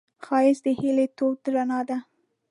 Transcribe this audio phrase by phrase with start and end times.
[0.25, 1.97] ښایست د هیلې تود رڼا ده